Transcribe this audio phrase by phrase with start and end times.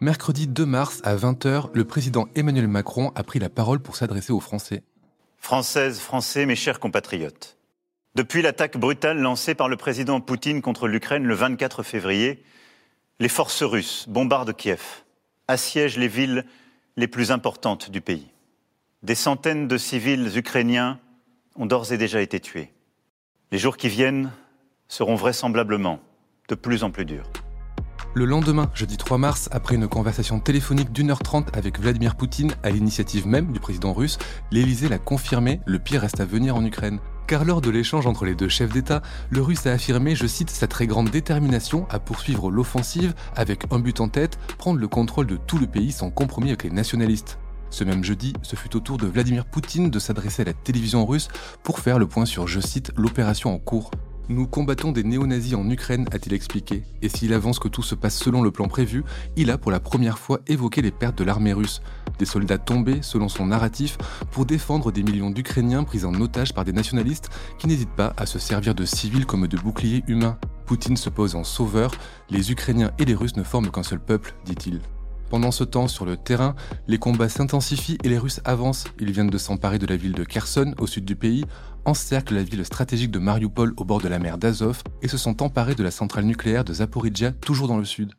[0.00, 4.32] Mercredi 2 mars à 20h, le président Emmanuel Macron a pris la parole pour s'adresser
[4.32, 4.84] aux Français.
[5.38, 7.58] Françaises, Français, mes chers compatriotes.
[8.14, 12.44] Depuis l'attaque brutale lancée par le président Poutine contre l'Ukraine le 24 février,
[13.18, 15.02] les forces russes bombardent Kiev,
[15.48, 16.44] assiègent les villes
[16.96, 18.28] les plus importantes du pays.
[19.02, 21.00] Des centaines de civils ukrainiens
[21.56, 22.72] ont d'ores et déjà été tués.
[23.50, 24.30] Les jours qui viennent
[24.86, 25.98] seront vraisemblablement
[26.48, 27.28] de plus en plus durs.
[28.18, 32.50] Le lendemain, jeudi 3 mars, après une conversation téléphonique d'une heure trente avec Vladimir Poutine,
[32.64, 34.18] à l'initiative même du président russe,
[34.50, 36.98] l'Élysée l'a confirmé, le pire reste à venir en Ukraine.
[37.28, 40.50] Car lors de l'échange entre les deux chefs d'État, le russe a affirmé, je cite,
[40.50, 45.28] sa très grande détermination à poursuivre l'offensive avec un but en tête, prendre le contrôle
[45.28, 47.38] de tout le pays sans compromis avec les nationalistes.
[47.70, 51.06] Ce même jeudi, ce fut au tour de Vladimir Poutine de s'adresser à la télévision
[51.06, 51.28] russe
[51.62, 53.92] pour faire le point sur, je cite, l'opération en cours.
[54.30, 58.18] Nous combattons des néo-nazis en Ukraine, a-t-il expliqué, et s'il avance que tout se passe
[58.18, 59.02] selon le plan prévu,
[59.36, 61.80] il a pour la première fois évoqué les pertes de l'armée russe.
[62.18, 63.96] Des soldats tombés, selon son narratif,
[64.30, 68.26] pour défendre des millions d'Ukrainiens pris en otage par des nationalistes qui n'hésitent pas à
[68.26, 70.36] se servir de civils comme de boucliers humains.
[70.66, 71.90] Poutine se pose en sauveur,
[72.28, 74.82] les Ukrainiens et les Russes ne forment qu'un seul peuple, dit-il.
[75.30, 76.54] Pendant ce temps, sur le terrain,
[76.86, 78.84] les combats s'intensifient et les Russes avancent.
[78.98, 81.44] Ils viennent de s'emparer de la ville de Kherson, au sud du pays,
[81.88, 85.42] encerclent la ville stratégique de Mariupol au bord de la mer d'Azov et se sont
[85.42, 88.12] emparés de la centrale nucléaire de Zaporizhia, toujours dans le sud.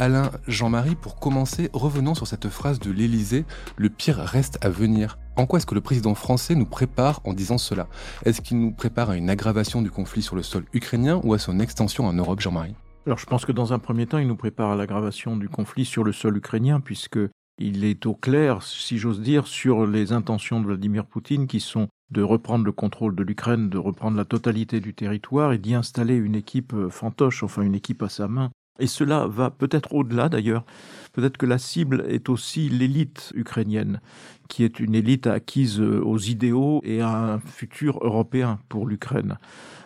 [0.00, 3.44] Alain, Jean-Marie, pour commencer, revenons sur cette phrase de l'Élysée
[3.76, 5.16] Le pire reste à venir.
[5.36, 7.86] En quoi est-ce que le président français nous prépare en disant cela?
[8.24, 11.38] Est-ce qu'il nous prépare à une aggravation du conflit sur le sol ukrainien ou à
[11.38, 12.74] son extension en Europe, Jean-Marie?
[13.06, 15.84] Alors je pense que dans un premier temps, il nous prépare à l'aggravation du conflit
[15.84, 17.20] sur le sol ukrainien, puisque
[17.58, 21.88] il est au clair, si j'ose dire, sur les intentions de Vladimir Poutine qui sont
[22.10, 26.14] de reprendre le contrôle de l'Ukraine, de reprendre la totalité du territoire et d'y installer
[26.14, 30.64] une équipe fantoche, enfin une équipe à sa main, et cela va peut-être au-delà d'ailleurs.
[31.12, 34.00] Peut-être que la cible est aussi l'élite ukrainienne,
[34.48, 39.38] qui est une élite acquise aux idéaux et à un futur européen pour l'Ukraine.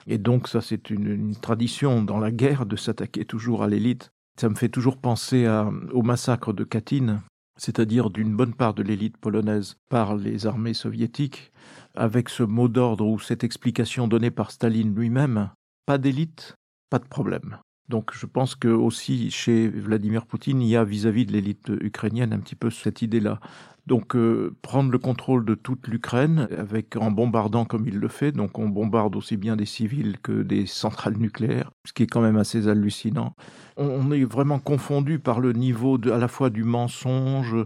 [0.06, 4.12] Et donc ça, c'est une, tradition dans la guerre de s'attaquer toujours à l'élite.
[4.38, 5.46] Ça me fait toujours penser
[5.92, 7.22] au massacre de Katyn,
[7.56, 11.52] c'est-à-dire d'une bonne part de l'élite polonaise par les armées soviétiques,
[11.94, 15.50] avec ce mot d'ordre ou cette explication donnée par Staline lui-même,
[15.86, 16.56] pas d'élite,
[16.90, 17.58] pas de problème.
[17.88, 21.72] Donc je pense que aussi chez Vladimir Poutine, il y a vis-à-vis -vis de l'élite
[21.80, 23.40] ukrainienne un petit peu cette idée-là.
[23.86, 28.30] Donc euh, prendre le contrôle de toute l'Ukraine avec en bombardant comme il le fait,
[28.30, 32.20] donc on bombarde aussi bien des civils que des centrales nucléaires, ce qui est quand
[32.20, 33.34] même assez hallucinant.
[33.76, 37.56] On, est vraiment confondu par le niveau à la fois du mensonge,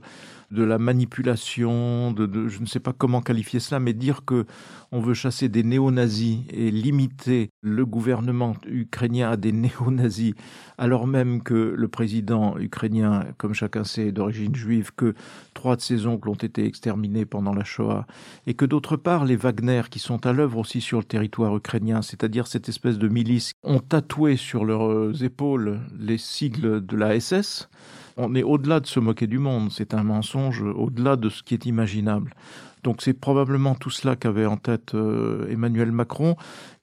[0.50, 4.46] de la manipulation, de, je ne sais pas comment qualifier cela, mais dire que
[4.92, 10.34] on veut chasser des néo-nazis et limiter le gouvernement ukrainien à des néo-nazis,
[10.78, 15.14] alors même que le président ukrainien, comme chacun sait, est d'origine juive, que
[15.54, 18.06] trois de ses oncles ont été exterminés pendant la Shoah,
[18.46, 22.02] et que d'autre part, les Wagner, qui sont à l'œuvre aussi sur le territoire ukrainien,
[22.02, 27.68] c'est-à-dire cette espèce de milice, ont tatoué sur leurs épaules les sigles de la SS,
[28.16, 31.54] on est au-delà de se moquer du monde, c'est un mensonge au-delà de ce qui
[31.54, 32.34] est imaginable.
[32.82, 36.36] Donc c'est probablement tout cela qu'avait en tête euh, Emmanuel Macron,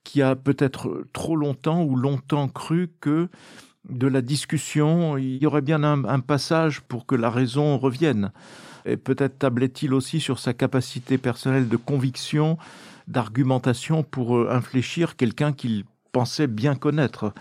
[0.03, 3.29] qui a peut-être trop longtemps ou longtemps cru que
[3.89, 8.31] de la discussion, il y aurait bien un, un passage pour que la raison revienne.
[8.85, 12.57] Et peut-être tablait-il aussi sur sa capacité personnelle de conviction,
[13.07, 17.33] d'argumentation pour euh, infléchir quelqu'un qu'il pensait bien connaître.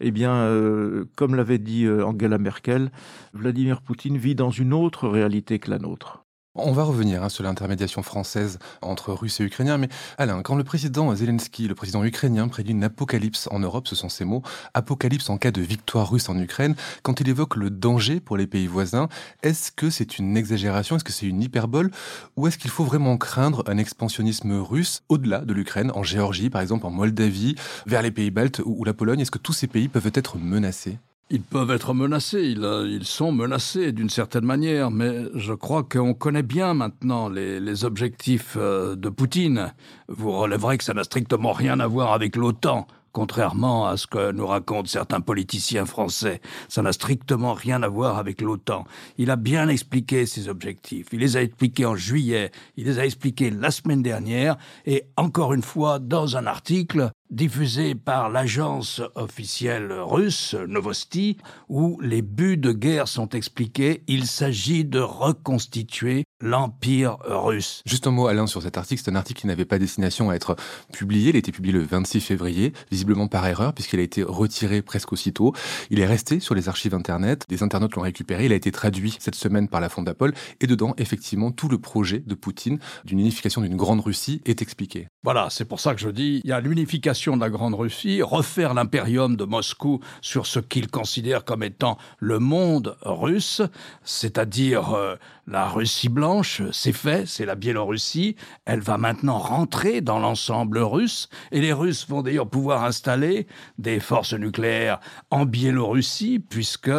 [0.00, 2.90] Eh bien, euh, comme l'avait dit Angela Merkel,
[3.32, 6.25] Vladimir Poutine vit dans une autre réalité que la nôtre.
[6.58, 10.64] On va revenir hein, sur l'intermédiation française entre Russes et Ukrainiens, mais Alain, quand le
[10.64, 14.42] président Zelensky, le président ukrainien, prédit une apocalypse en Europe, ce sont ses mots,
[14.72, 18.46] apocalypse en cas de victoire russe en Ukraine, quand il évoque le danger pour les
[18.46, 19.08] pays voisins,
[19.42, 21.90] est-ce que c'est une exagération, est-ce que c'est une hyperbole,
[22.36, 26.62] ou est-ce qu'il faut vraiment craindre un expansionnisme russe au-delà de l'Ukraine, en Géorgie par
[26.62, 29.20] exemple, en Moldavie, vers les pays baltes ou la Pologne?
[29.20, 30.98] Est-ce que tous ces pays peuvent être menacés?
[31.30, 36.42] Ils peuvent être menacés, ils, sont menacés d'une certaine manière, mais je crois qu'on connaît
[36.42, 39.72] bien maintenant les, les objectifs de Poutine.
[40.08, 42.86] Vous relèverez que ça n'a strictement rien à voir avec l'OTAN
[43.16, 46.42] contrairement à ce que nous racontent certains politiciens français.
[46.68, 48.84] Ça n'a strictement rien à voir avec l'OTAN.
[49.16, 51.06] Il a bien expliqué ses objectifs.
[51.12, 55.54] Il les a expliqués en juillet, il les a expliqués la semaine dernière, et encore
[55.54, 61.36] une fois, dans un article diffusé par l'agence officielle russe Novosti,
[61.68, 64.02] où les buts de guerre sont expliqués.
[64.06, 67.82] Il s'agit de reconstituer l'Empire russe.
[67.86, 69.02] Juste un mot, Alain, sur cet article.
[69.04, 70.56] C'est un article qui n'avait pas destination à être
[70.92, 71.30] publié.
[71.30, 75.12] Il a été publié le 26 février, visiblement par erreur, puisqu'il a été retiré presque
[75.12, 75.54] aussitôt.
[75.90, 77.44] Il est resté sur les archives Internet.
[77.48, 78.46] Des internautes l'ont récupéré.
[78.46, 80.34] Il a été traduit cette semaine par la Fondapol.
[80.60, 85.08] Et dedans, effectivement, tout le projet de Poutine d'une unification d'une grande Russie est expliqué.
[85.24, 88.20] Voilà, c'est pour ça que je dis, il y a l'unification de la grande Russie,
[88.20, 93.62] refaire l'impérium de Moscou sur ce qu'il considère comme étant le monde russe,
[94.04, 95.16] c'est-à-dire euh,
[95.48, 98.34] la Russie blanche, c'est fait, c'est la Biélorussie.
[98.64, 103.46] Elle va maintenant rentrer dans l'ensemble russe et les Russes vont d'ailleurs pouvoir installer
[103.78, 104.98] des forces nucléaires
[105.30, 106.90] en Biélorussie puisque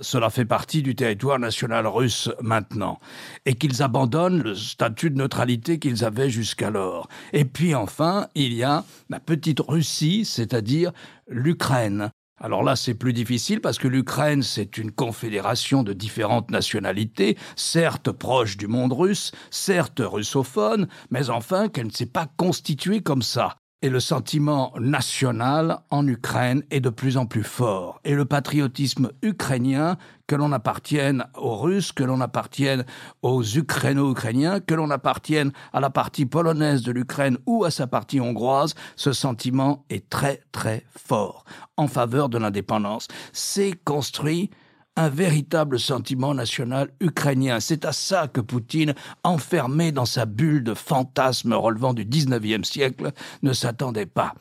[0.00, 2.98] cela fait partie du territoire national russe maintenant
[3.46, 7.08] et qu'ils abandonnent le statut de neutralité qu'ils avaient jusqu'alors.
[7.32, 10.92] Et puis enfin, il y a la petite Russie, c'est-à-dire
[11.28, 12.10] l'Ukraine.
[12.40, 18.10] Alors là, c'est plus difficile parce que l'Ukraine, c'est une confédération de différentes nationalités, certes
[18.10, 23.61] proche du monde russe, certes russophone, mais enfin qu'elle ne s'est pas constituée comme ça
[23.82, 28.00] et le sentiment national en Ukraine est de plus en plus fort.
[28.04, 29.96] Et le patriotisme ukrainien,
[30.28, 32.84] que l'on appartienne aux Russes, que l'on appartienne
[33.22, 38.20] aux Ukraino-Ukrainiens, que l'on appartienne à la partie polonaise de l'Ukraine ou à sa partie
[38.20, 41.44] hongroise, ce sentiment est très très fort
[41.76, 43.08] en faveur de l'indépendance.
[43.32, 44.50] C'est construit
[44.96, 47.60] un véritable sentiment national ukrainien.
[47.60, 48.94] C'est à ça que Poutine,
[49.24, 53.12] enfermé dans sa bulle de fantasmes relevant du 19e siècle,
[53.42, 54.34] ne s'attendait pas.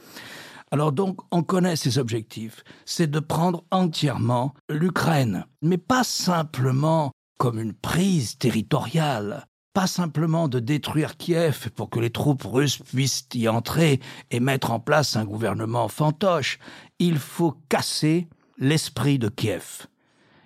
[0.71, 2.63] Alors donc, on connaît ses objectifs.
[2.85, 10.59] C'est de prendre entièrement l'Ukraine, mais pas simplement comme une prise territoriale, pas simplement de
[10.59, 13.99] détruire Kiev pour que les troupes russes puissent y entrer
[14.29, 16.59] et mettre en place un gouvernement fantoche.
[16.99, 18.27] Il faut casser
[18.57, 19.87] l'esprit de Kiev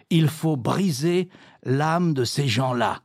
[0.09, 1.29] il faut briser
[1.63, 3.01] l'âme de ces gens-là.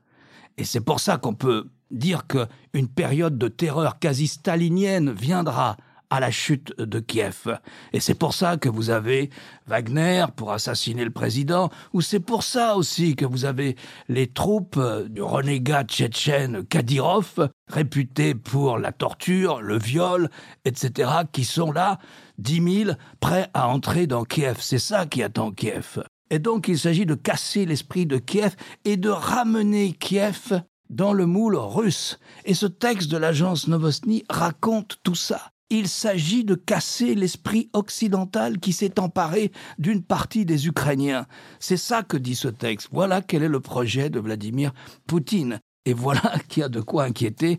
[0.58, 5.76] Et c'est pour ça qu'on peut dire qu'une période de terreur quasi stalinienne viendra
[6.10, 7.58] à la chute de Kiev.
[7.92, 9.30] Et c'est pour ça que vous avez
[9.66, 13.76] Wagner pour assassiner le président, ou c'est pour ça aussi que vous avez
[14.08, 20.28] les troupes du renégat tchétchène Kadyrov, réputé pour la torture, le viol,
[20.64, 22.00] etc., qui sont là,
[22.38, 24.56] dix mille, prêts à entrer dans Kiev.
[24.60, 26.02] C'est ça qui attend Kiev.
[26.30, 28.54] Et donc il s'agit de casser l'esprit de Kiev
[28.84, 32.18] et de ramener Kiev dans le moule russe.
[32.44, 35.52] Et ce texte de l'agence Novostny raconte tout ça.
[35.72, 41.26] Il s'agit de casser l'esprit occidental qui s'est emparé d'une partie des Ukrainiens.
[41.60, 42.88] C'est ça que dit ce texte.
[42.90, 44.72] Voilà quel est le projet de Vladimir
[45.06, 45.60] Poutine.
[45.86, 47.58] Et voilà qui a de quoi inquiéter,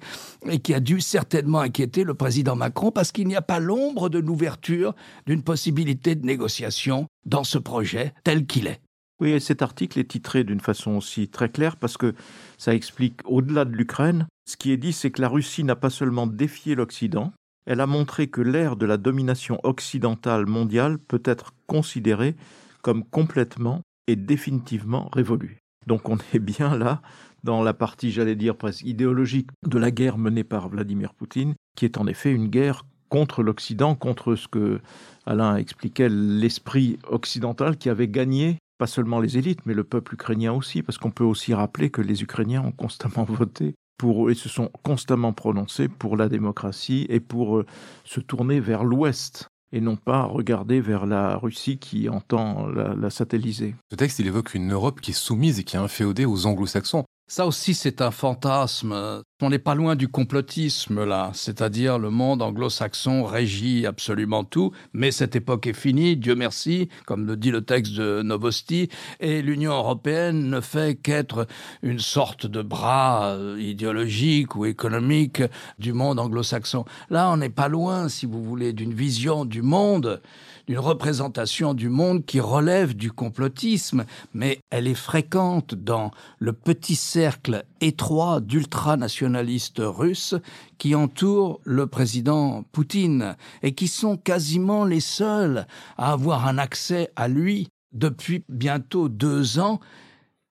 [0.49, 4.09] et qui a dû certainement inquiéter le président Macron, parce qu'il n'y a pas l'ombre
[4.09, 4.95] de l'ouverture
[5.25, 8.81] d'une possibilité de négociation dans ce projet tel qu'il est.
[9.19, 12.15] Oui, et cet article est titré d'une façon aussi très claire, parce que
[12.57, 15.91] ça explique, au-delà de l'Ukraine, ce qui est dit, c'est que la Russie n'a pas
[15.91, 17.31] seulement défié l'Occident,
[17.65, 22.35] elle a montré que l'ère de la domination occidentale mondiale peut être considérée
[22.81, 25.59] comme complètement et définitivement révolue.
[25.87, 27.01] Donc on est bien là
[27.43, 31.85] dans la partie, j'allais dire, presque idéologique de la guerre menée par Vladimir Poutine, qui
[31.85, 34.79] est en effet une guerre contre l'Occident, contre ce que
[35.25, 40.53] Alain expliquait, l'esprit occidental qui avait gagné pas seulement les élites, mais le peuple ukrainien
[40.53, 44.49] aussi, parce qu'on peut aussi rappeler que les Ukrainiens ont constamment voté pour et se
[44.49, 47.65] sont constamment prononcés pour la démocratie et pour euh,
[48.05, 53.09] se tourner vers l'Ouest et non pas regarder vers la Russie qui entend la, la
[53.11, 53.75] satelliser.
[53.91, 57.05] Ce texte, il évoque une Europe qui est soumise et qui est inféodée aux anglo-saxons.
[57.31, 59.23] Ça aussi, c'est un fantasme.
[59.41, 61.31] On n'est pas loin du complotisme, là.
[61.33, 67.25] C'est-à-dire, le monde anglo-saxon régit absolument tout, mais cette époque est finie, Dieu merci, comme
[67.25, 68.89] le dit le texte de Novosti,
[69.21, 71.47] et l'Union européenne ne fait qu'être
[71.83, 75.41] une sorte de bras euh, idéologique ou économique
[75.79, 76.83] du monde anglo-saxon.
[77.09, 80.21] Là, on n'est pas loin, si vous voulez, d'une vision du monde
[80.67, 86.95] d'une représentation du monde qui relève du complotisme, mais elle est fréquente dans le petit
[86.95, 90.35] cercle étroit d'ultranationalistes russes
[90.77, 97.11] qui entourent le président Poutine et qui sont quasiment les seuls à avoir un accès
[97.15, 99.79] à lui depuis bientôt deux ans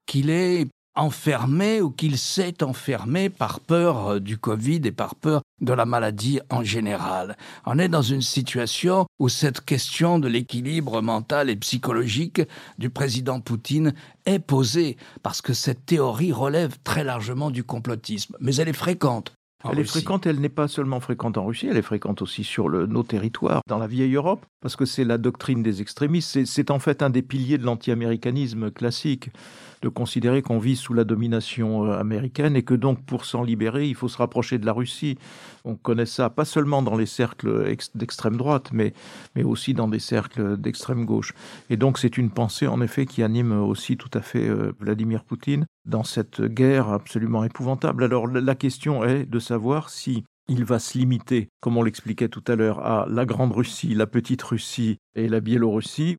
[0.06, 5.42] qu'il est enfermé ou qu'il s'est enfermé par peur euh, du Covid et par peur
[5.60, 7.36] de la maladie en général.
[7.66, 12.42] On est dans une situation où cette question de l'équilibre mental et psychologique
[12.78, 13.94] du président Poutine
[14.26, 19.32] est posée parce que cette théorie relève très largement du complotisme, mais elle est fréquente.
[19.70, 22.70] Elle est fréquente, elle n'est pas seulement fréquente en Russie, elle est fréquente aussi sur
[22.70, 26.46] le, nos territoires, dans la vieille Europe, parce que c'est la doctrine des extrémistes.
[26.46, 29.28] C'est en fait un des piliers de l'anti-américanisme classique
[29.82, 33.88] de considérer qu'on vit sous la domination euh, américaine et que donc pour s'en libérer,
[33.88, 35.18] il faut se rapprocher de la Russie.
[35.64, 38.92] On connaît ça pas seulement dans les cercles d'extrême droite, mais,
[39.34, 41.32] mais aussi dans des cercles d'extrême gauche.
[41.70, 45.24] Et donc c'est une pensée en effet qui anime aussi tout à fait euh, Vladimir
[45.24, 48.04] Poutine dans cette guerre absolument épouvantable.
[48.04, 52.42] Alors la question est de savoir si il va se limiter, comme on l'expliquait tout
[52.48, 56.16] à l'heure, à la Grande Russie, la Petite Russie et la Biélorussie.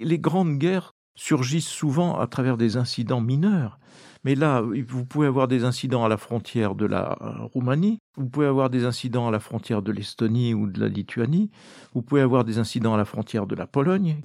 [0.00, 3.78] Les grandes guerres surgissent souvent à travers des incidents mineurs.
[4.24, 8.26] Mais là, vous pouvez avoir des incidents à la frontière de la euh, Roumanie, vous
[8.26, 11.50] pouvez avoir des incidents à la frontière de l'Estonie ou de la Lituanie,
[11.92, 14.16] vous pouvez avoir des incidents à la frontière de la Pologne.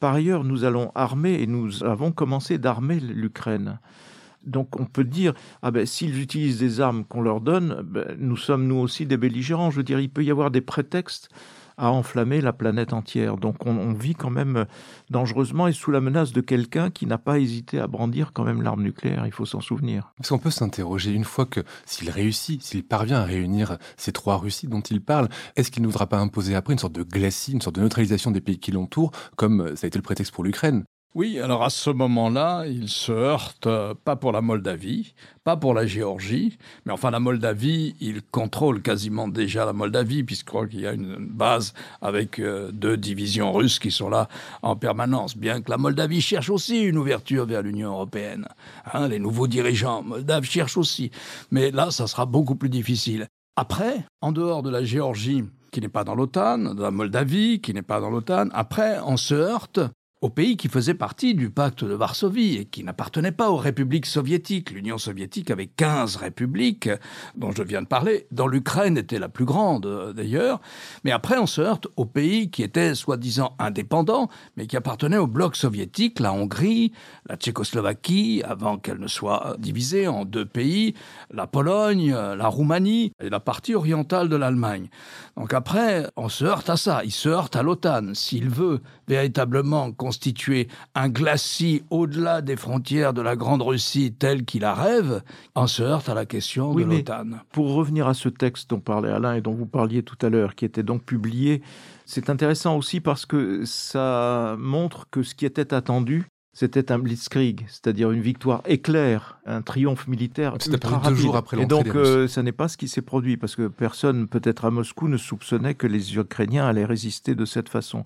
[0.00, 3.78] Par ailleurs, nous allons armer et nous avons commencé d'armer l'Ukraine.
[4.44, 8.36] Donc on peut dire, ah ben, s'ils utilisent des armes qu'on leur donne, ben, nous
[8.36, 9.70] sommes nous aussi des belligérants.
[9.70, 11.30] Je veux dire, il peut y avoir des prétextes
[11.76, 13.36] à enflammer la planète entière.
[13.36, 14.66] Donc on, vit quand même
[15.10, 18.62] dangereusement et sous la menace de quelqu'un qui n'a pas hésité à brandir quand même
[18.62, 20.12] l'arme nucléaire, il faut s'en souvenir.
[20.16, 24.36] Parce qu'on peut s'interroger une fois que s'il réussit, s'il parvient à réunir ces trois
[24.36, 27.52] Russies dont il parle, est-ce qu'il ne voudra pas imposer après une sorte de glacis,
[27.52, 30.44] une sorte de neutralisation des pays qui l'entourent, comme ça a été le prétexte pour
[30.44, 30.84] l'Ukraine?
[31.14, 35.72] Oui, alors à ce moment-là, il se heurte euh, pas pour la Moldavie, pas pour
[35.72, 40.92] la Géorgie, mais enfin la Moldavie, il contrôle quasiment déjà la Moldavie, puisqu'il y a
[40.92, 44.28] une base avec euh, deux divisions russes qui sont là
[44.62, 48.48] en permanence, bien que la Moldavie cherche aussi une ouverture vers l'Union européenne.
[48.92, 51.12] Hein, les nouveaux dirigeants moldaves cherchent aussi,
[51.52, 53.28] mais là, ça sera beaucoup plus difficile.
[53.54, 57.72] Après, en dehors de la Géorgie, qui n'est pas dans l'OTAN, de la Moldavie, qui
[57.72, 59.78] n'est pas dans l'OTAN, après, on se heurte
[60.24, 64.06] aux pays qui faisaient partie du pacte de Varsovie et qui n'appartenaient pas aux républiques
[64.06, 64.70] soviétiques.
[64.70, 66.88] L'Union soviétique avait 15 républiques
[67.36, 70.62] dont je viens de parler, dont l'Ukraine était la plus grande euh, d'ailleurs.
[71.04, 75.26] Mais après, on se heurte aux pays qui étaient soi-disant indépendants, mais qui appartenaient au
[75.26, 76.92] bloc soviétique, la Hongrie,
[77.28, 80.94] la Tchécoslovaquie, avant qu'elle ne soit divisée en deux pays,
[81.30, 84.88] la Pologne, la Roumanie et la partie orientale de l'Allemagne.
[85.36, 88.14] Donc après, on se heurte à ça, il se heurte à l'OTAN.
[88.14, 94.60] S'il veut véritablement constituer un glacis au-delà des frontières de la Grande Russie telle qu'il
[94.60, 95.22] la rêve,
[95.56, 97.40] on se heurte à la question de l'OTAN.
[97.50, 100.54] Pour revenir à ce texte dont parlait Alain et dont vous parliez tout à l'heure,
[100.54, 101.62] qui était donc publié,
[102.06, 107.66] c'est intéressant aussi parce que ça montre que ce qui était attendu, c'était un blitzkrieg,
[107.68, 111.16] c'est-à-dire une victoire éclair, un triomphe militaire ultra rapide.
[111.16, 114.28] jours après Et donc, euh, ça n'est pas ce qui s'est produit, parce que personne,
[114.28, 118.04] peut-être à Moscou, ne soupçonnait que les Ukrainiens allaient résister de cette façon.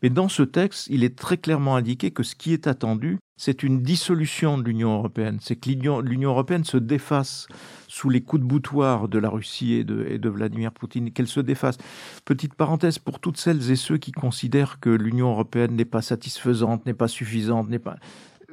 [0.00, 3.62] Mais dans ce texte, il est très clairement indiqué que ce qui est attendu, c'est
[3.62, 5.38] une dissolution de l'Union européenne.
[5.40, 7.46] C'est que l'Union européenne se défasse
[7.86, 11.78] sous les coups de boutoir de la Russie et de, Vladimir Poutine, qu'elle se défasse.
[12.24, 16.84] Petite parenthèse pour toutes celles et ceux qui considèrent que l'Union européenne n'est pas satisfaisante,
[16.84, 17.96] n'est pas suffisante, n'est pas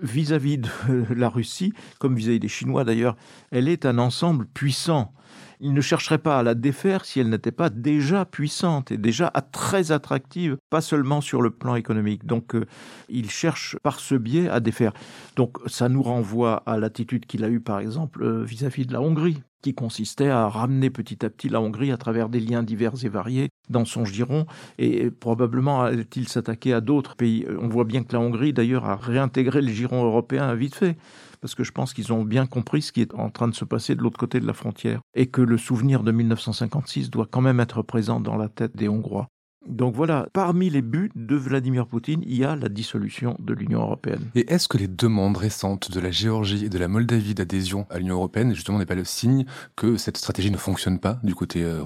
[0.01, 0.70] vis-à-vis de
[1.15, 3.15] la Russie, comme vis-à-vis des Chinois d'ailleurs,
[3.51, 5.13] elle est un ensemble puissant.
[5.60, 9.32] Il ne chercherait pas à la défaire si elle n'était pas déjà puissante et déjà
[9.52, 12.26] très attractive, pas seulement sur le plan économique.
[12.26, 12.66] Donc euh,
[13.10, 14.94] il cherche par ce biais à défaire.
[15.36, 18.94] Donc ça nous renvoie à l'attitude qu'il a eue par exemple euh, vis-à-vis -vis de
[18.94, 22.62] la Hongrie qui consistait à ramener petit à petit la Hongrie à travers des liens
[22.62, 24.46] divers et variés dans son giron,
[24.78, 27.48] et probablement a-t-il s'attaquer à d'autres pays.
[27.60, 30.98] On voit bien que la Hongrie, d'ailleurs, a réintégré le giron européen vite fait,
[31.46, 33.66] parce que je pense qu'ils ont bien compris ce qui est en train de se
[33.66, 37.42] passer de l'autre côté de la frontière, et que le souvenir de 1956 doit quand
[37.42, 39.28] même être présent dans la tête des Hongrois.
[39.68, 43.82] Donc voilà, parmi les buts de Vladimir Poutine, il y a la dissolution de l'Union
[43.82, 44.32] européenne.
[44.34, 48.00] Et est-ce que les demandes récentes de la Géorgie et de la Moldavie d'adhésion à
[48.00, 51.64] l'Union européenne, justement, n'est pas le signe que cette stratégie ne fonctionne pas du côté
[51.64, 51.84] euh,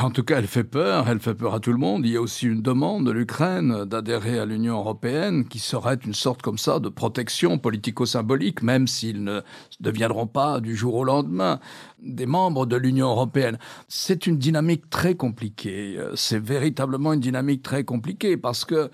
[0.00, 2.06] en tout cas, elle fait peur, elle fait peur à tout le monde.
[2.06, 6.14] Il y a aussi une demande de l'Ukraine d'adhérer à l'Union européenne qui serait une
[6.14, 9.40] sorte comme ça de protection politico-symbolique, même s'ils ne
[9.80, 11.58] deviendront pas du jour au lendemain
[12.00, 13.58] des membres de l'Union européenne.
[13.88, 15.98] C'est une dynamique très compliquée.
[16.14, 18.90] C'est véritablement une dynamique très compliquée parce que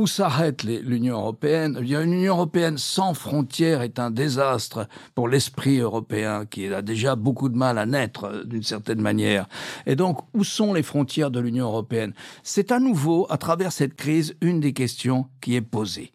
[0.00, 1.76] où s'arrête l'Union européenne?
[1.76, 7.16] A une Union européenne sans frontières est un désastre pour l'esprit européen qui a déjà
[7.16, 9.46] beaucoup de mal à naître euh, d'une certaine manière.
[9.84, 12.14] Et donc, où sont les frontières de l'Union européenne?
[12.42, 16.12] C'est à nouveau, à travers cette crise, une des questions qui est posée.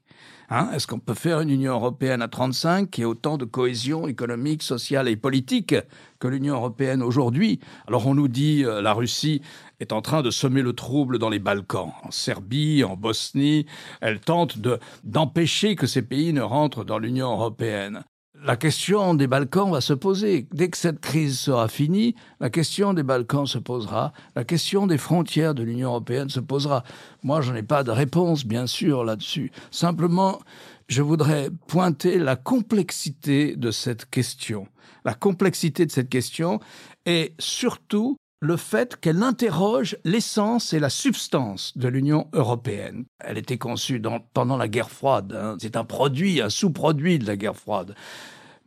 [0.50, 4.08] Hein, Est-ce qu'on peut faire une Union européenne à 35 qui ait autant de cohésion
[4.08, 5.76] économique, sociale et politique
[6.20, 7.60] que l'Union européenne aujourd'hui?
[7.88, 9.42] Alors on nous dit euh, la Russie
[9.80, 13.66] est en train de semer le trouble dans les Balkans, en Serbie, en Bosnie.
[14.02, 18.04] Elle tente de d'empêcher que ces pays ne rentrent dans l'Union européenne.
[18.48, 20.48] La question des Balkans va se poser.
[20.54, 25.00] Dès que cette crise sera finie, la question des Balkans se posera, la question des
[25.00, 26.84] frontières de l'Union européenne se posera.
[27.24, 29.52] Moi, je n'ai pas de réponse, bien sûr, là-dessus.
[29.72, 30.42] Simplement,
[30.88, 34.68] je voudrais pointer la complexité de cette question.
[35.06, 36.60] La complexité de cette question
[37.08, 43.06] et surtout le fait qu'elle interroge l'essence et la substance de l'Union européenne.
[43.20, 44.00] Elle était conçue
[44.34, 45.34] pendant la guerre froide.
[45.34, 45.58] hein.
[45.60, 47.96] C'est un produit, un sous-produit de la guerre froide.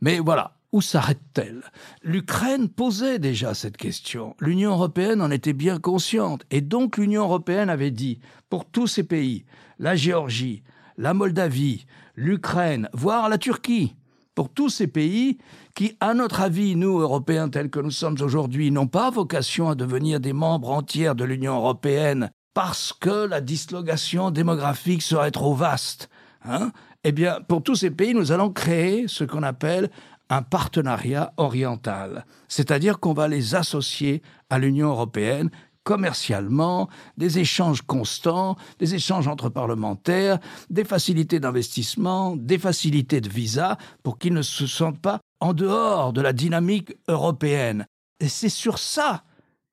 [0.01, 1.63] Mais voilà, où s'arrête-t-elle?
[2.03, 4.35] L'Ukraine posait déjà cette question.
[4.39, 6.43] L'Union européenne en était bien consciente.
[6.51, 9.45] Et donc l'Union européenne avait dit, pour tous ces pays,
[9.79, 10.63] la Géorgie,
[10.97, 13.95] la Moldavie, l'Ukraine, voire la Turquie,
[14.35, 15.37] pour tous ces pays
[15.75, 19.75] qui, à notre avis, nous, Européens tels que nous sommes aujourd'hui, n'ont pas vocation à
[19.75, 26.09] devenir des membres entiers de l'Union européenne parce que la dislocation démographique serait trop vaste.
[26.45, 26.71] Hein?
[27.03, 29.89] Eh bien, pour tous ces pays, nous allons créer ce qu'on appelle
[30.29, 32.25] un partenariat oriental.
[32.47, 35.49] C'est-à-dire qu'on va les associer à l'Union européenne
[35.83, 36.87] commercialement,
[37.17, 40.37] des échanges constants, des échanges entre parlementaires,
[40.69, 46.13] des facilités d'investissement, des facilités de visa, pour qu'ils ne se sentent pas en dehors
[46.13, 47.87] de la dynamique européenne.
[48.19, 49.23] Et c'est sur ça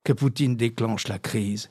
[0.03, 1.69] que Poutine déclenche la crise.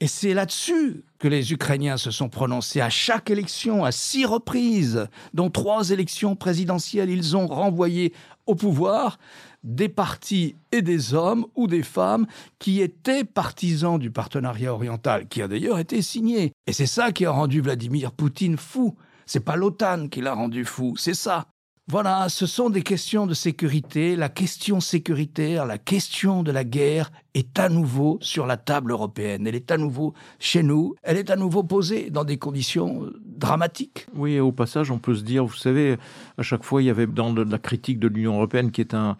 [0.00, 5.08] Et c'est là-dessus que les Ukrainiens se sont prononcés à chaque élection, à six reprises,
[5.34, 8.12] dont trois élections présidentielles, ils ont renvoyé
[8.46, 9.18] au pouvoir
[9.64, 12.26] des partis et des hommes ou des femmes
[12.60, 16.52] qui étaient partisans du partenariat oriental, qui a d'ailleurs été signé.
[16.68, 18.96] Et c'est ça qui a rendu Vladimir Poutine fou.
[19.26, 21.46] C'est pas l'OTAN qui l'a rendu fou, c'est ça.
[21.90, 24.14] Voilà, ce sont des questions de sécurité.
[24.14, 29.46] La question sécuritaire, la question de la guerre est à nouveau sur la table européenne.
[29.46, 30.96] Elle est à nouveau chez nous.
[31.02, 34.06] Elle est à nouveau posée dans des conditions euh, dramatiques.
[34.14, 35.96] Oui, au passage, on peut se dire, vous savez,
[36.36, 39.16] à chaque fois, il y avait dans la critique de l'Union européenne qui est un,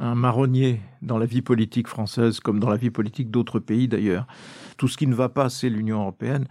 [0.00, 4.26] un marronnier dans la vie politique française, comme dans la vie politique d'autres pays d'ailleurs.
[4.76, 6.48] Tout ce qui ne va pas, c'est l'Union européenne.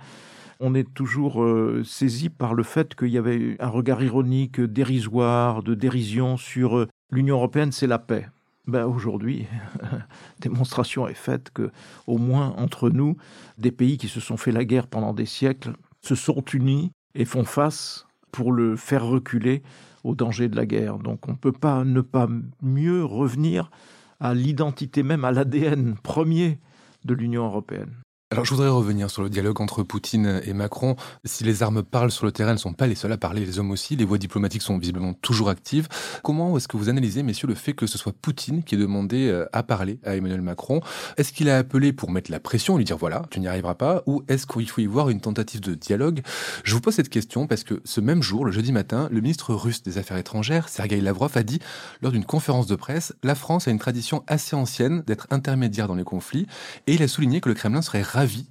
[0.64, 5.64] On est toujours euh, saisi par le fait qu'il y avait un regard ironique, dérisoire,
[5.64, 8.30] de dérision sur euh, l'Union européenne, c'est la paix.
[8.68, 9.48] Ben, aujourd'hui,
[10.40, 11.72] démonstration est faite que,
[12.06, 13.18] au moins entre nous,
[13.58, 17.26] des pays qui se sont fait la guerre pendant des siècles se sont unis et
[17.26, 19.64] font face pour le faire reculer
[20.04, 21.00] au danger de la guerre.
[21.00, 22.28] Donc on ne peut pas ne pas
[22.62, 23.72] mieux revenir
[24.20, 26.60] à l'identité même, à l'ADN premier
[27.04, 27.96] de l'Union européenne.
[28.34, 30.96] Alors je voudrais revenir sur le dialogue entre Poutine et Macron.
[31.26, 33.46] Si les armes parlent sur le terrain, elles ne sont pas les seules à parler,
[33.46, 33.98] les hommes aussi.
[33.98, 35.90] Les voies diplomatiques sont visiblement toujours actives.
[36.24, 39.28] Comment est-ce que vous analysez, messieurs, le fait que ce soit Poutine qui ait demandé
[39.28, 40.80] euh, à parler à Emmanuel Macron?
[41.18, 44.02] Est-ce qu'il a appelé pour mettre la pression, lui dire voilà, tu n'y arriveras pas?
[44.06, 46.22] Ou est-ce qu'il faut y voir une tentative de dialogue?
[46.64, 49.54] Je vous pose cette question parce que ce même jour, le jeudi matin, le ministre
[49.54, 51.60] russe des Affaires étrangères, Sergei Lavrov, a dit
[52.02, 55.96] lors d'une conférence de presse La France a une tradition assez ancienne d'être intermédiaire dans
[55.96, 56.48] les conflits
[56.88, 58.04] et il a souligné que le Kremlin serait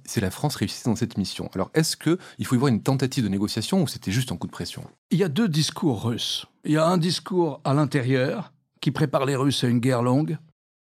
[0.05, 1.49] si la France réussissait dans cette mission.
[1.53, 4.47] Alors est-ce qu'il faut y voir une tentative de négociation ou c'était juste un coup
[4.47, 4.83] de pression?
[5.09, 6.45] Il y a deux discours russes.
[6.63, 10.37] Il y a un discours à l'intérieur qui prépare les Russes à une guerre longue.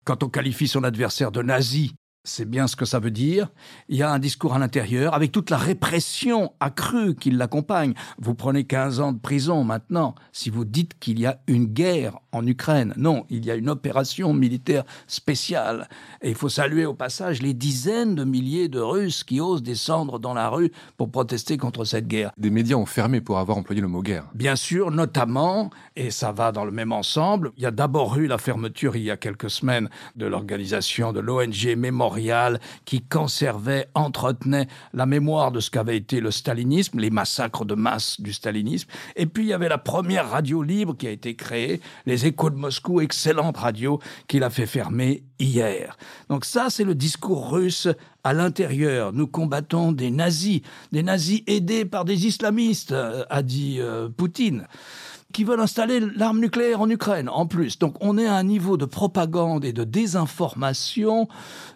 [0.05, 1.93] Quand on qualifie son adversaire de nazi,
[2.25, 3.49] c'est bien ce que ça veut dire.
[3.87, 7.93] Il y a un discours à l'intérieur avec toute la répression accrue qui l'accompagne.
[8.19, 12.17] Vous prenez 15 ans de prison maintenant si vous dites qu'il y a une guerre
[12.31, 12.93] en Ukraine.
[12.97, 15.87] Non, il y a une opération militaire spéciale.
[16.21, 20.19] Et il faut saluer au passage les dizaines de milliers de Russes qui osent descendre
[20.19, 22.31] dans la rue pour protester contre cette guerre.
[22.37, 24.25] Des médias ont fermé pour avoir employé le mot guerre.
[24.33, 28.27] Bien sûr, notamment, et ça va dans le même ensemble, il y a d'abord eu
[28.27, 32.14] la fermeture il y a quelques semaines de l'organisation de l'ONG Mémorial
[32.85, 38.19] qui conservait, entretenait la mémoire de ce qu'avait été le stalinisme, les massacres de masse
[38.19, 38.89] du stalinisme.
[39.15, 42.49] Et puis il y avait la première radio libre qui a été créée, les Échos
[42.49, 45.97] de Moscou, excellente radio qu'il a fait fermer hier.
[46.29, 47.87] Donc ça, c'est le discours russe
[48.23, 49.13] à l'intérieur.
[49.13, 54.67] Nous combattons des nazis, des nazis aidés par des islamistes, euh, a dit euh, Poutine
[55.35, 57.77] qui veulent installer l'arme nucléaire en Ukraine, en plus.
[57.77, 61.27] Donc on est à un niveau de propagande et de désinformation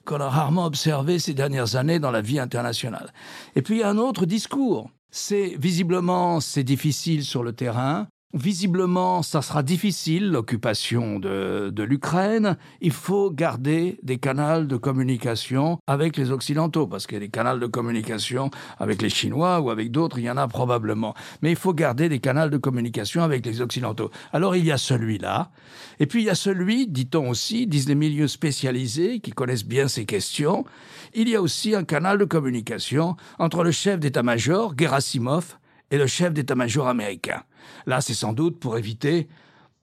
[0.06, 3.12] qu'on a rarement observé ces dernières années dans la vie internationale.
[3.58, 4.90] Et puis il y a un autre discours.
[5.12, 8.08] C'est visiblement c'est difficile sur le terrain.
[8.36, 12.58] Visiblement, ça sera difficile, l'occupation de, de l'Ukraine.
[12.80, 17.30] Il faut garder des canaux de communication avec les Occidentaux, parce qu'il y a des
[17.30, 21.16] canaux de communication avec les Chinois ou avec d'autres, il y en a probablement.
[21.42, 24.12] Mais il faut garder des canaux de communication avec les Occidentaux.
[24.32, 25.50] Alors il y a celui-là,
[26.00, 29.88] et puis il y a celui, dit-on aussi, disent les milieux spécialisés qui connaissent bien
[29.88, 30.66] ces questions,
[31.16, 35.58] il y a aussi un canal de communication entre le chef d'état-major, Gerasimov,
[35.90, 37.42] et le chef d'état-major américain.
[37.86, 39.28] Là, c'est sans doute pour éviter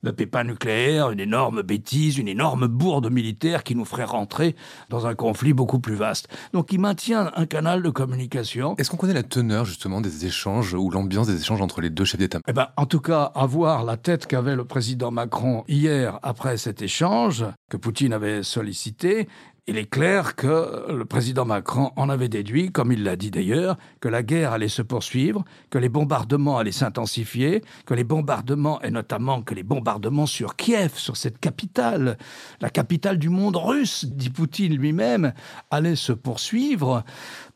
[0.02, 4.54] le pépin nucléaire, une énorme bêtise, une énorme bourde militaire qui nous ferait rentrer
[4.88, 6.28] dans un conflit beaucoup plus vaste.
[6.52, 8.76] Donc il maintient un canal de communication.
[8.76, 12.04] Est-ce qu'on connaît la teneur justement des échanges ou l'ambiance des échanges entre les deux
[12.04, 12.38] chefs d'État?
[12.46, 16.82] Eh ben, en tout cas, avoir la tête qu'avait le président Macron hier après cet
[16.82, 19.26] échange que Poutine avait sollicité,
[19.68, 23.76] il est clair que le président Macron en avait déduit, comme il l'a dit d'ailleurs,
[24.00, 28.92] que la guerre allait se poursuivre, que les bombardements allaient s'intensifier, que les bombardements, et
[28.92, 32.16] notamment que les bombardements sur Kiev, sur cette capitale,
[32.60, 35.32] la capitale du monde russe, dit Poutine lui-même,
[35.72, 37.02] allaient se poursuivre,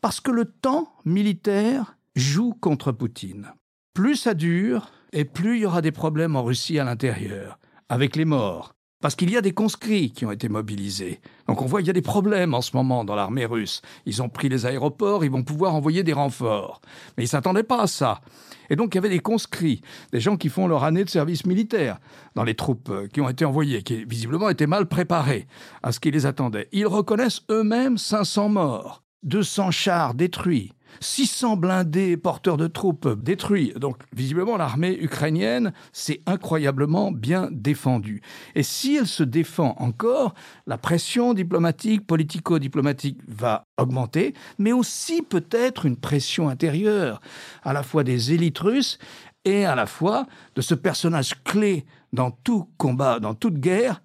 [0.01, 3.53] parce que le temps militaire joue contre Poutine.
[3.95, 8.17] Plus ça dure, et plus il y aura des problèmes en Russie à l'intérieur, avec
[8.17, 11.21] les morts, parce qu'il y a des conscrits qui ont été mobilisés.
[11.49, 13.81] Donc on voit qu'il y a des problèmes en ce moment dans l'armée russe.
[14.07, 16.81] Ils ont pris les aéroports, ils vont pouvoir envoyer des renforts.
[17.17, 18.21] Mais ils ne s'attendaient pas à ça.
[18.69, 19.81] Et donc il y avait des conscrits,
[20.13, 21.99] des gens qui font leur année de service militaire
[22.35, 25.47] dans les troupes euh, qui ont été envoyées, qui visiblement étaient mal préparés
[25.83, 26.69] à ce qui les attendait.
[26.73, 33.73] Ils reconnaissent eux-mêmes 500 morts, 200 chars détruits, 600 blindés porteurs de troupes détruits.
[33.77, 38.23] Donc, visiblement, l'armée ukrainienne s'est incroyablement bien défendue.
[38.55, 40.35] Et si elle se défend encore,
[40.67, 47.21] la pression diplomatique, politico-diplomatique va augmenter, mais aussi peut-être une pression intérieure,
[47.63, 48.99] à la fois des élites russes
[49.45, 54.03] et à la fois de ce personnage clé dans tout combat, dans toute guerre,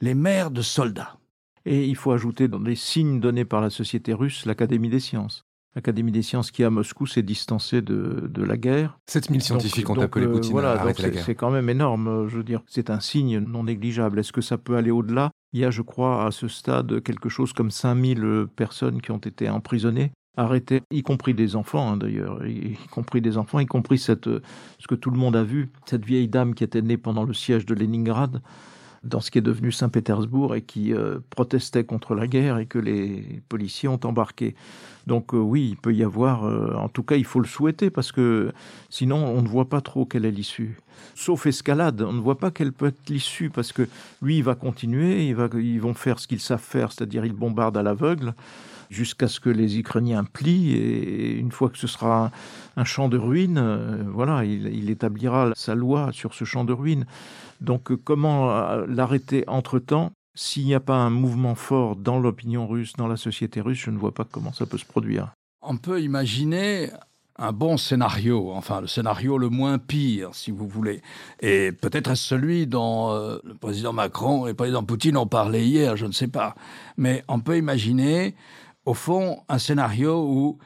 [0.00, 1.18] les mères de soldats.
[1.66, 5.44] Et il faut ajouter dans les signes donnés par la société russe l'Académie des sciences.
[5.76, 8.98] L'Académie des sciences qui, à Moscou, s'est distancée de, de, la guerre.
[9.06, 11.24] 7000 scientifiques ont appelé euh, Poutine voilà, à arrêter la c'est, guerre.
[11.24, 12.62] C'est quand même énorme, euh, je veux dire.
[12.66, 14.18] C'est un signe non négligeable.
[14.18, 15.30] Est-ce que ça peut aller au-delà?
[15.52, 19.18] Il y a, je crois, à ce stade, quelque chose comme 5000 personnes qui ont
[19.18, 23.66] été emprisonnées, arrêtées, y compris des enfants, hein, d'ailleurs, y, y compris des enfants, y
[23.66, 26.96] compris cette, ce que tout le monde a vu, cette vieille dame qui était née
[26.96, 28.42] pendant le siège de Leningrad,
[29.02, 32.78] dans ce qui est devenu Saint-Pétersbourg et qui euh, protestait contre la guerre et que
[32.78, 34.54] les policiers ont embarqué.
[35.06, 37.88] Donc euh, oui, il peut y avoir, euh, en tout cas il faut le souhaiter
[37.88, 38.52] parce que
[38.90, 40.78] sinon on ne voit pas trop quelle est l'issue.
[41.14, 43.88] Sauf escalade, on ne voit pas quelle peut être l'issue parce que
[44.20, 47.32] lui il va continuer, il va, ils vont faire ce qu'ils savent faire, c'est-à-dire ils
[47.32, 48.34] bombardent à l'aveugle
[48.90, 52.30] jusqu'à ce que les Ukrainiens plient et une fois que ce sera
[52.76, 57.06] un, champ de ruines, euh, voilà, il, établira sa loi sur ce champ de ruines.
[57.60, 58.48] Donc comment
[58.86, 60.12] l'arrêter entre-temps?
[60.34, 63.90] S'il n'y a pas un mouvement fort dans l'opinion russe, dans la société russe, je
[63.90, 65.32] ne vois pas comment ça peut se produire.
[65.60, 66.90] On peut imaginer
[67.40, 71.00] un bon scénario, enfin le scénario le moins pire, si vous voulez.
[71.40, 75.96] Et peut-être celui dont euh, le président Macron et le président Poutine ont parlé hier,
[75.96, 76.54] je ne sais pas.
[76.98, 78.34] Mais on peut imaginer,
[78.84, 80.58] au fond, un scénario où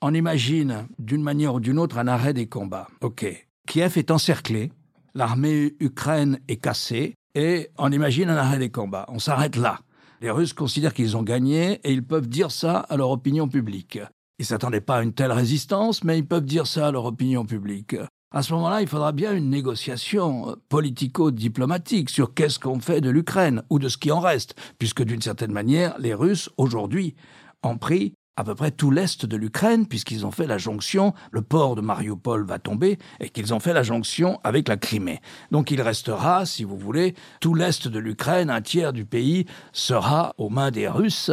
[0.00, 2.88] on imagine d'une manière ou d'une autre un arrêt des combats.
[3.00, 3.26] Ok,
[3.66, 4.72] Kiev est encerclé,
[5.14, 9.06] l'armée ukraine est cassée, et on imagine un arrêt des combats.
[9.08, 9.80] On s'arrête là.
[10.20, 14.00] Les Russes considèrent qu'ils ont gagné et ils peuvent dire ça à leur opinion publique.
[14.40, 17.44] Ils s'attendaient pas à une telle résistance, mais ils peuvent dire ça à leur opinion
[17.44, 17.96] publique.
[18.30, 23.62] À ce moment-là, il faudra bien une négociation politico-diplomatique sur qu'est-ce qu'on fait de l'Ukraine
[23.70, 27.14] ou de ce qui en reste, puisque d'une certaine manière, les Russes, aujourd'hui,
[27.62, 31.42] ont pris à peu près tout l'est de l'Ukraine, puisqu'ils ont fait la jonction, le
[31.42, 35.20] port de Mariupol va tomber, et qu'ils ont fait la jonction avec la Crimée.
[35.50, 40.34] Donc il restera, si vous voulez, tout l'est de l'Ukraine, un tiers du pays sera
[40.38, 41.32] aux mains des Russes,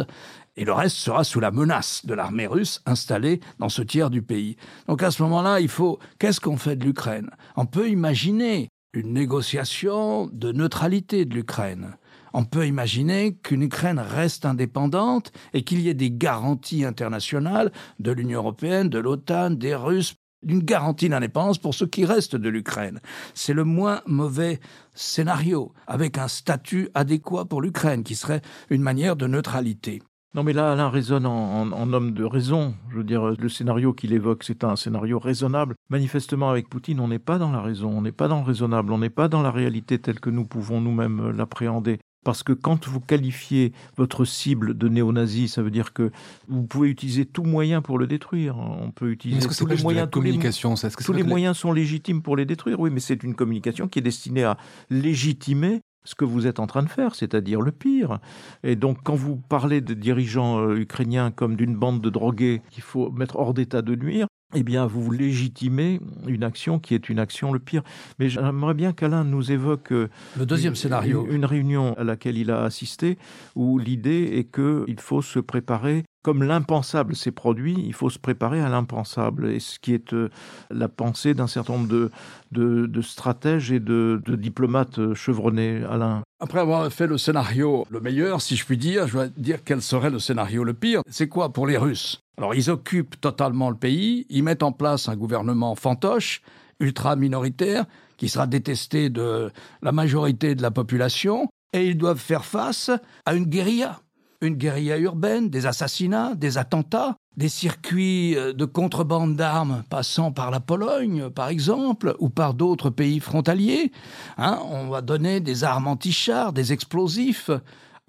[0.56, 4.22] et le reste sera sous la menace de l'armée russe installée dans ce tiers du
[4.22, 4.56] pays.
[4.88, 5.98] Donc à ce moment-là, il faut...
[6.18, 7.30] Qu'est-ce qu'on fait de l'Ukraine?
[7.56, 11.96] On peut imaginer une négociation de neutralité de l'Ukraine
[12.36, 18.12] on peut imaginer qu'une Ukraine reste indépendante et qu'il y ait des garanties internationales de
[18.12, 23.00] l'Union européenne, de l'OTAN, des Russes, d'une garantie d'indépendance pour ce qui reste de l'Ukraine.
[23.32, 24.60] C'est le moins mauvais
[24.92, 30.02] scénario, avec un statut adéquat pour l'Ukraine, qui serait une manière de neutralité.
[30.34, 32.74] Non, mais là, Alain raisonne en, en, en, homme de raison.
[32.90, 35.74] Je veux dire, le scénario qu'il évoque, c'est un scénario raisonnable.
[35.88, 38.92] Manifestement, avec Poutine, on n'est pas dans la raison, on n'est pas dans le raisonnable,
[38.92, 41.98] on n'est pas dans la réalité telle que nous pouvons nous-mêmes l'appréhender.
[42.26, 46.10] Parce que quand vous qualifiez votre cible de néo-nazi, ça veut dire que
[46.48, 48.58] vous pouvez utiliser tout moyen pour le détruire.
[48.58, 50.08] On peut utiliser tous les moyens.
[50.10, 52.80] Tous communication, les, tous les moyens sont légitimes pour les détruire?
[52.80, 54.56] Oui, mais c'est une communication qui est destinée à
[54.90, 58.18] légitimer ce que vous êtes en train de faire, c'est-à-dire le pire.
[58.64, 62.82] Et donc, quand vous parlez de dirigeants euh, ukrainiens comme d'une bande de drogués qu'il
[62.82, 67.18] faut mettre hors d'état de nuire, eh bien, vous légitimez une action qui est une
[67.18, 67.82] action le pire.
[68.18, 72.50] Mais j'aimerais bien qu'Alain nous évoque euh, le deuxième scénario, une, réunion à laquelle il
[72.50, 73.18] a assisté,
[73.54, 78.60] où l'idée est qu'il faut se préparer comme l'impensable s'est produit, il faut se préparer
[78.60, 79.48] à l'impensable.
[79.52, 80.28] Et ce qui est euh,
[80.70, 82.10] la pensée d'un certain nombre de,
[82.50, 86.22] de, stratèges et de, de, diplomates chevronnés, Alain.
[86.40, 89.80] Après avoir fait le scénario le meilleur, si je puis dire, je vais dire quel
[89.80, 91.02] serait le scénario le pire.
[91.08, 92.20] C'est quoi pour les Russes?
[92.38, 96.42] Alors ils occupent totalement le pays, ils mettent en place un gouvernement fantoche,
[96.80, 97.84] ultra minoritaire,
[98.16, 102.90] qui sera détesté de la majorité de la population, et ils doivent faire face
[103.26, 104.00] à une guérilla
[104.40, 110.50] une guérilla urbaine, des assassinats, des attentats, des circuits euh, de contrebande d'armes passant par
[110.50, 113.92] la Pologne, par exemple, ou par d'autres pays frontaliers.
[114.38, 117.50] Hein, on va donner des armes anti-chars, des explosifs,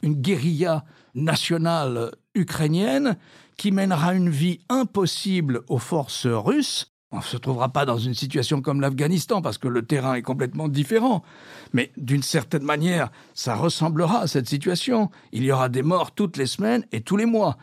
[0.03, 0.85] une guérilla
[1.15, 3.17] nationale ukrainienne
[3.57, 8.13] qui mènera une vie impossible aux forces russes on ne se trouvera pas dans une
[8.13, 11.23] situation comme l'Afghanistan parce que le terrain est complètement différent.
[11.73, 15.09] Mais d'une certaine manière, ça ressemblera à cette situation.
[15.31, 17.57] Il y aura des morts toutes les semaines et tous les mois.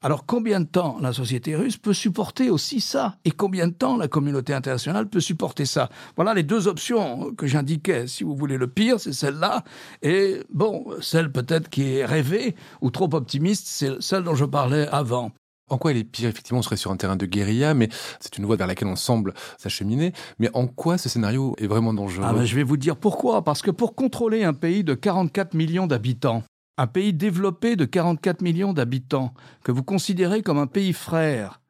[0.00, 3.16] Alors combien de temps la société russe peut supporter aussi ça?
[3.26, 5.90] Et combien de temps la communauté internationale peut supporter ça?
[6.16, 8.06] Voilà les deux options que j'indiquais.
[8.06, 9.64] Si vous voulez le pire, c'est celle-là.
[10.02, 14.88] Et bon, celle peut-être qui est rêvée ou trop optimiste, c'est celle dont je parlais
[14.88, 15.30] avant.
[15.70, 17.88] En quoi elle est pire Effectivement, on serait sur un terrain de guérilla, mais
[18.20, 20.12] c'est une voie vers laquelle on semble s'acheminer.
[20.38, 22.26] Mais en quoi ce scénario est vraiment dangereux?
[22.28, 23.42] Ah ben, Je vais vous dire pourquoi.
[23.44, 26.42] Parce que pour contrôler un pays de 44 millions d'habitants,
[26.76, 31.60] un pays développé de 44 millions d'habitants, que vous considérez comme un pays frère,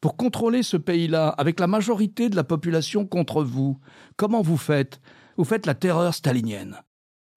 [0.00, 3.78] pour contrôler ce pays-là, avec la majorité de la population contre vous,
[4.16, 5.00] comment vous faites?
[5.36, 6.82] Vous faites la terreur stalinienne.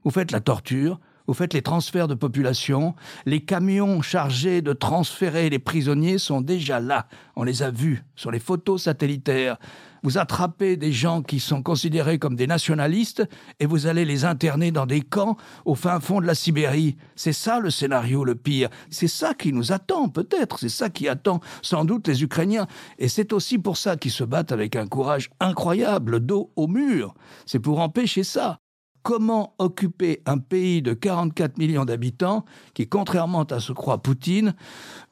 [0.03, 5.49] Vous faites la torture, vous faites les transferts de population, les camions chargés de transférer
[5.49, 9.57] les prisonniers sont déjà là, on les a vus sur les photos satellitaires.
[10.03, 13.27] Vous attrapez des gens qui sont considérés comme des nationalistes
[13.59, 15.35] et vous allez les interner dans des camps
[15.65, 16.95] au fin fond de la Sibérie.
[17.15, 18.69] C'est ça le scénario le pire.
[18.89, 20.59] C'est ça qui nous attend peut-être.
[20.59, 22.67] C'est ça qui attend sans doute les Ukrainiens.
[22.99, 27.13] Et c'est aussi pour ça qu'ils se battent avec un courage incroyable, dos au mur.
[27.45, 28.59] C'est pour empêcher ça
[29.07, 32.43] comment occuper un pays de 44 millions d'habitants
[32.73, 34.53] qui, contrairement à ce que croit Poutine,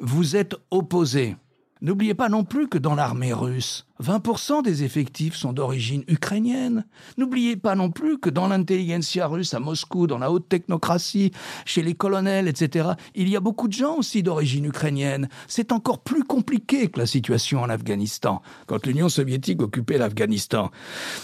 [0.02, 1.38] vous êtes opposé.
[1.82, 6.86] N'oubliez pas non plus que dans l'armée russe, 20% des effectifs sont d'origine ukrainienne.
[7.18, 11.32] N'oubliez pas non plus que dans l'intelligentsia russe à Moscou, dans la haute technocratie,
[11.64, 15.30] chez les colonels, etc., il y a beaucoup de gens aussi d'origine ukrainienne.
[15.48, 20.70] C'est encore plus compliqué que la situation en Afghanistan, quand l'Union soviétique occupait l'Afghanistan.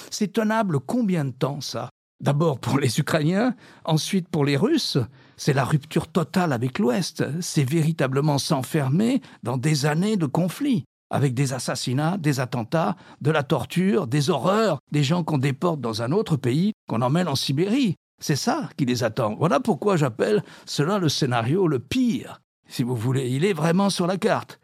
[0.10, 1.90] C'est tenable combien de temps ça?
[2.22, 5.00] D'abord pour les Ukrainiens, ensuite pour les Russes,
[5.38, 7.24] c'est la rupture totale avec l'Ouest.
[7.42, 13.42] C'est véritablement s'enfermer dans des années de conflit, avec des assassinats, des attentats, de la
[13.42, 17.96] torture, des horreurs, des gens qu'on déporte dans un autre pays, qu'on emmène en Sibérie.
[18.22, 19.34] C'est ça qui les attend.
[19.34, 23.32] Voilà pourquoi j'appelle cela le scénario le pire, si vous voulez.
[23.32, 24.60] Il est vraiment sur la carte.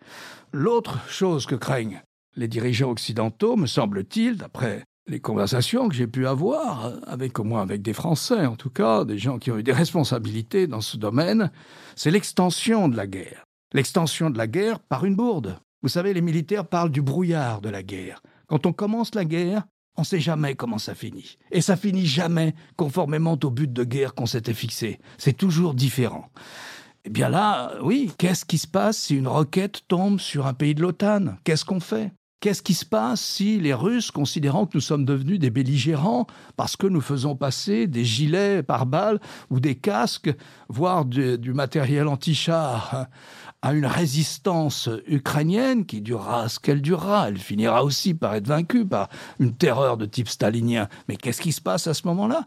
[0.54, 2.04] L'autre chose que craignent
[2.36, 7.62] les dirigeants occidentaux, me semble-t-il, d'après les conversations que j'ai pu avoir avec au moins
[7.62, 10.98] avec des Français, en tout cas, des gens qui ont eu des responsabilités dans ce
[10.98, 11.52] domaine,
[11.96, 13.46] c'est l'extension de la guerre.
[13.74, 15.60] L'extension de la guerre par une bourde.
[15.82, 18.22] Vous savez, les militaires parlent du brouillard de la guerre.
[18.48, 19.64] Quand on commence la guerre,
[19.96, 21.38] on ne sait jamais comment ça finit.
[21.52, 25.00] Et ça finit jamais conformément au but de guerre qu'on s'était fixé.
[25.18, 26.30] C'est toujours différent.
[27.04, 30.76] Eh bien là, oui, qu'est-ce qui se passe si une roquette tombe sur un pays
[30.76, 31.38] de l'OTAN?
[31.44, 32.12] Qu'est-ce qu'on fait?
[32.40, 36.78] Qu'est-ce qui se passe si les Russes, considérant que nous sommes devenus des belligérants parce
[36.78, 39.20] que nous faisons passer des gilets par balles
[39.50, 40.32] ou des casques,
[40.70, 43.08] voire du, matériel anti-char
[43.64, 48.86] à une résistance ukrainienne qui durera ce qu'elle durera, elle finira aussi par être vaincue
[48.86, 50.90] par une terreur de type stalinien.
[51.08, 52.46] Mais qu'est-ce qui se passe à ce moment-là?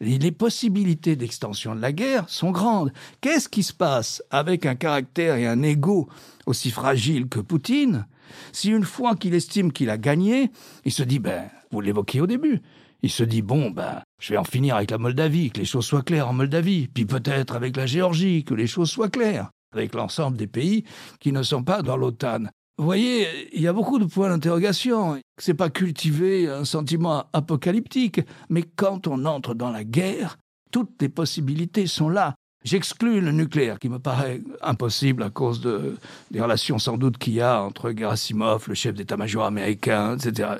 [0.00, 2.92] Les possibilités d'extension de la guerre sont grandes.
[3.20, 6.08] Qu'est-ce qui se passe avec un caractère et un ego
[6.46, 8.06] aussi fragile que Poutine?
[8.52, 10.50] Si une fois qu'il estime qu'il a gagné,
[10.84, 12.60] il se dit, ben, vous l'évoquiez au début,
[13.02, 15.86] il se dit, bon, ben, je vais en finir avec la Moldavie, que les choses
[15.86, 19.94] soient claires en Moldavie, puis peut-être avec la Géorgie, que les choses soient claires, avec
[19.94, 20.84] l'ensemble des pays
[21.20, 22.44] qui ne sont pas dans l'OTAN.
[22.78, 25.20] Vous voyez, il y a beaucoup de points d'interrogation.
[25.38, 30.38] C'est pas cultiver un sentiment apocalyptique, mais quand on entre dans la guerre,
[30.70, 32.34] toutes les possibilités sont là.
[32.64, 35.96] J'exclus le nucléaire, qui me paraît impossible à cause de,
[36.30, 40.50] des relations sans doute qu'il y a entre Gerasimov, le chef d'état-major américain, etc.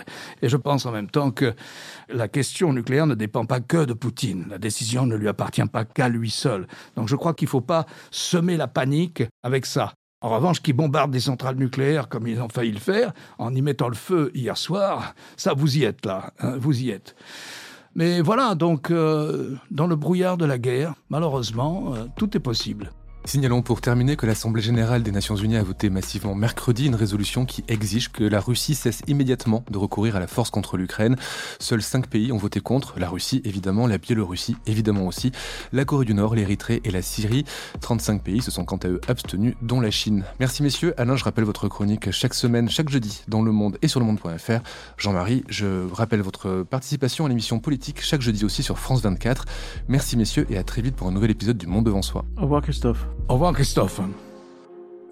[0.42, 1.54] Et je pense en même temps que
[2.08, 4.46] la question nucléaire ne dépend pas que de Poutine.
[4.50, 6.66] La décision ne lui appartient pas qu'à lui seul.
[6.96, 9.92] Donc je crois qu'il ne faut pas semer la panique avec ça.
[10.22, 13.60] En revanche, qui bombardent des centrales nucléaires comme ils ont failli le faire, en y
[13.60, 17.16] mettant le feu hier soir, ça, vous y êtes là, hein, vous y êtes.
[17.94, 22.90] Mais voilà, donc, euh, dans le brouillard de la guerre, malheureusement, euh, tout est possible.
[23.24, 27.46] Signalons pour terminer que l'Assemblée générale des Nations unies a voté massivement mercredi une résolution
[27.46, 31.16] qui exige que la Russie cesse immédiatement de recourir à la force contre l'Ukraine.
[31.60, 35.30] Seuls cinq pays ont voté contre, la Russie évidemment, la Biélorussie évidemment aussi,
[35.72, 37.44] la Corée du Nord, l'Érythrée et la Syrie.
[37.80, 40.24] 35 pays se sont quant à eux abstenus, dont la Chine.
[40.40, 40.92] Merci messieurs.
[40.98, 44.06] Alain, je rappelle votre chronique chaque semaine, chaque jeudi dans Le Monde et sur le
[44.06, 44.60] monde.fr.
[44.98, 49.44] Jean-Marie, je rappelle votre participation à l'émission politique chaque jeudi aussi sur France 24.
[49.88, 52.24] Merci messieurs et à très vite pour un nouvel épisode du Monde devant soi.
[52.36, 53.06] Au revoir Christophe.
[53.28, 54.00] Au revoir Christophe.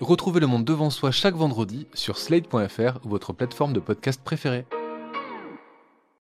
[0.01, 4.65] Retrouvez le monde devant soi chaque vendredi sur slate.fr votre plateforme de podcast préférée.